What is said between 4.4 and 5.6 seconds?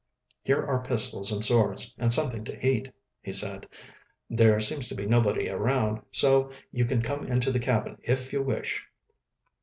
seems to be nobody